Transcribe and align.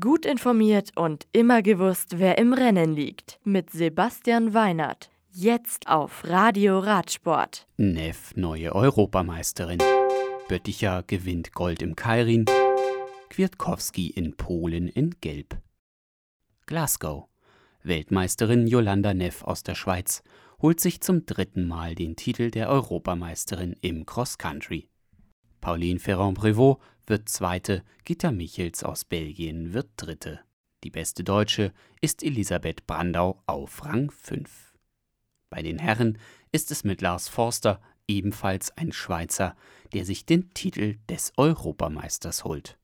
Gut 0.00 0.24
informiert 0.24 0.92
und 0.96 1.26
immer 1.32 1.60
gewusst, 1.60 2.18
wer 2.18 2.38
im 2.38 2.54
Rennen 2.54 2.94
liegt. 2.94 3.38
Mit 3.44 3.68
Sebastian 3.68 4.54
Weinert. 4.54 5.10
Jetzt 5.30 5.88
auf 5.88 6.24
Radio 6.24 6.78
Radsport. 6.78 7.66
Neff 7.76 8.34
neue 8.34 8.74
Europameisterin. 8.74 9.82
Bötticher 10.48 11.02
gewinnt 11.06 11.52
Gold 11.52 11.82
im 11.82 11.96
Kairin. 11.96 12.46
Kwiatkowski 13.28 14.06
in 14.06 14.34
Polen 14.38 14.88
in 14.88 15.16
Gelb. 15.20 15.58
Glasgow. 16.64 17.28
Weltmeisterin 17.82 18.66
Jolanda 18.66 19.12
Neff 19.12 19.42
aus 19.42 19.64
der 19.64 19.74
Schweiz 19.74 20.22
holt 20.62 20.80
sich 20.80 21.02
zum 21.02 21.26
dritten 21.26 21.68
Mal 21.68 21.94
den 21.94 22.16
Titel 22.16 22.50
der 22.50 22.70
Europameisterin 22.70 23.76
im 23.82 24.06
Cross 24.06 24.38
Country. 24.38 24.88
Pauline 25.60 25.98
Ferrand-Prévot 26.00 26.78
wird 27.06 27.28
Zweite, 27.28 27.82
Gitta 28.04 28.30
Michels 28.30 28.82
aus 28.82 29.04
Belgien 29.04 29.72
wird 29.72 29.90
Dritte. 29.96 30.40
Die 30.84 30.90
beste 30.90 31.24
Deutsche 31.24 31.72
ist 32.00 32.22
Elisabeth 32.22 32.86
Brandau 32.86 33.42
auf 33.46 33.84
Rang 33.84 34.10
5. 34.10 34.74
Bei 35.50 35.62
den 35.62 35.78
Herren 35.78 36.18
ist 36.52 36.70
es 36.70 36.84
mit 36.84 37.00
Lars 37.00 37.28
Forster, 37.28 37.80
ebenfalls 38.06 38.76
ein 38.76 38.92
Schweizer, 38.92 39.56
der 39.92 40.04
sich 40.04 40.26
den 40.26 40.50
Titel 40.50 40.96
des 41.08 41.32
Europameisters 41.36 42.44
holt. 42.44 42.78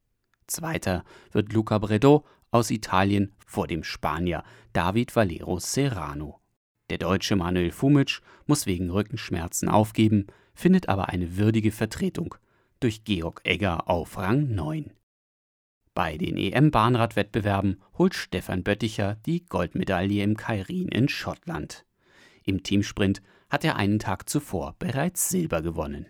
Zweiter 0.47 1.05
wird 1.33 1.53
Luca 1.53 1.79
Bredot 1.79 2.25
aus 2.51 2.71
Italien 2.71 3.35
vor 3.47 3.67
dem 3.67 3.85
Spanier 3.85 4.45
David 4.73 5.15
Valero 5.15 5.59
Serrano. 5.59 6.41
Der 6.89 6.99
Deutsche 6.99 7.37
Manuel 7.37 7.71
Fumic 7.71 8.21
muss 8.47 8.67
wegen 8.67 8.91
Rückenschmerzen 8.91 9.69
aufgeben, 9.69 10.27
findet 10.55 10.89
aber 10.89 11.09
eine 11.09 11.37
würdige 11.37 11.71
Vertretung 11.71 12.35
durch 12.81 13.05
Georg 13.05 13.43
Egger 13.45 13.89
auf 13.89 14.19
Rang 14.19 14.55
9. 14.55 14.93
Bei 15.95 16.17
den 16.17 16.37
EM-Bahnradwettbewerben 16.37 17.83
holt 17.99 18.15
Stefan 18.15 18.63
Bötticher 18.63 19.17
die 19.27 19.45
Goldmedaille 19.45 20.23
im 20.23 20.37
Kairin 20.37 20.89
in 20.89 21.09
Schottland. 21.09 21.85
Im 22.45 22.63
Teamsprint 22.63 23.23
hat 23.51 23.65
er 23.65 23.77
einen 23.77 23.99
Tag 23.99 24.29
zuvor 24.29 24.77
bereits 24.79 25.29
Silber 25.29 25.63
gewonnen. 25.63 26.07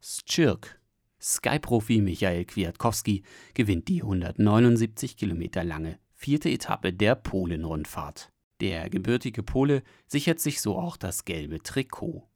Schirk. 0.00 0.80
Sky-Profi 1.20 2.00
Michael 2.00 2.44
Kwiatkowski 2.44 3.24
gewinnt 3.54 3.88
die 3.88 4.02
179 4.02 5.16
Kilometer 5.16 5.64
lange 5.64 5.98
vierte 6.12 6.50
Etappe 6.50 6.92
der 6.92 7.14
Polen-Rundfahrt. 7.14 8.30
Der 8.60 8.88
gebürtige 8.88 9.42
Pole 9.42 9.82
sichert 10.06 10.40
sich 10.40 10.60
so 10.60 10.78
auch 10.78 10.96
das 10.96 11.24
gelbe 11.24 11.62
Trikot. 11.62 12.28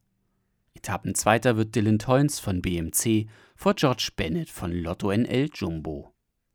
Etappenzweiter 0.75 1.57
wird 1.57 1.75
Dylan 1.75 1.99
Toynes 1.99 2.41
von 2.41 2.63
BMC 2.63 3.29
vor 3.57 3.75
George 3.75 4.11
Bennett 4.17 4.49
von 4.49 4.73
Lotto 4.73 5.13
NL 5.13 5.51
Jumbo. 5.53 6.15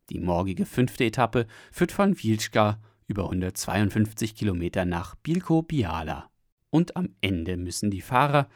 Die 0.10 0.20
morgige 0.20 0.66
fünfte 0.66 1.06
Etappe 1.06 1.48
führt 1.72 1.92
von 1.92 2.22
Wilczka 2.22 2.80
über 3.08 3.24
152 3.26 4.36
Kilometer 4.36 4.86
nach 4.86 5.16
Bilko 5.16 5.62
Biala. 5.62 6.30
Und 6.70 6.96
am 6.96 7.16
Ende 7.22 7.58
müssen 7.58 7.92
die 7.92 8.02
Fahrer 8.02 8.48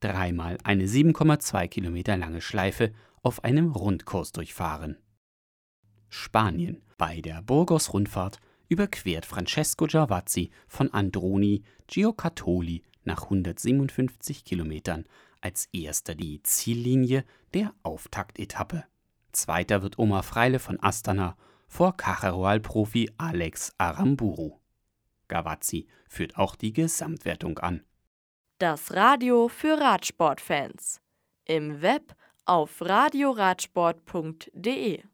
dreimal 0.00 0.58
eine 0.64 0.86
7,2 0.86 1.68
Kilometer 1.68 2.16
lange 2.16 2.40
Schleife 2.40 2.92
auf 3.22 3.44
einem 3.44 3.72
Rundkurs 3.72 4.32
durchfahren. 4.32 4.96
Spanien. 6.08 6.82
Bei 6.98 7.20
der 7.20 7.40
Burgos-Rundfahrt 7.42 8.40
überquert 8.68 9.24
Francesco 9.24 9.86
Giavazzi 9.86 10.50
von 10.68 10.92
Androni 10.92 11.62
Giocattoli 11.86 12.82
nach 13.04 13.24
157 13.24 14.44
Kilometern 14.44 15.04
als 15.40 15.68
erster 15.72 16.14
die 16.14 16.42
Ziellinie 16.42 17.24
der 17.54 17.72
Auftaktetappe. 17.82 18.84
Zweiter 19.32 19.82
wird 19.82 19.98
Omar 19.98 20.22
Freile 20.22 20.58
von 20.58 20.78
Astana 20.82 21.38
vor 21.68 21.96
Cacheroal-Profi 21.96 23.10
Alex 23.16 23.72
Aramburu. 23.78 24.58
Gavazzi 25.28 25.86
führt 26.08 26.36
auch 26.36 26.56
die 26.56 26.72
Gesamtwertung 26.72 27.58
an. 27.58 27.84
Das 28.58 28.92
Radio 28.92 29.48
für 29.48 29.80
Radsportfans. 29.80 31.00
Im 31.46 31.80
Web 31.80 32.14
auf 32.44 32.82
radioradsport.de 32.82 35.04